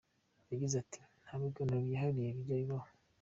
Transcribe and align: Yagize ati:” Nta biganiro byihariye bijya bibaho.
Yagize 0.51 0.75
ati:” 0.83 0.99
Nta 1.23 1.33
biganiro 1.41 1.79
byihariye 1.85 2.29
bijya 2.37 2.55
bibaho. 2.61 2.89